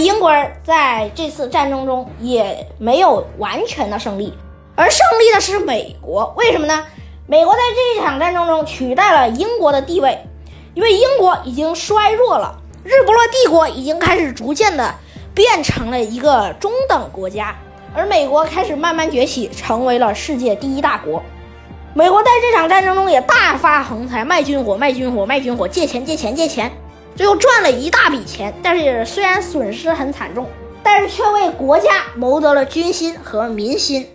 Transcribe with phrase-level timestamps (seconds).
[0.00, 4.32] 英国人在这次战争中也没有完全的胜利，
[4.74, 6.32] 而胜利的是美国。
[6.36, 6.84] 为什么呢？
[7.26, 10.18] 美国在这一场战争中取代了英国的地位，
[10.74, 14.94] 因为英国已经衰弱了，日不落帝国已经开始逐渐的
[15.34, 17.54] 变成了一个中等国家，
[17.94, 21.22] 而美国开始慢慢崛起，成为了世界第一大国。
[21.94, 26.72] 美国在这场战争中也大发横财，卖军火，卖军火，卖军火，借钱，借钱，借钱，
[27.16, 28.52] 最后赚了一大笔钱。
[28.62, 30.48] 但是虽然损失很惨重，
[30.82, 34.08] 但是却为国家谋得了军心和民心。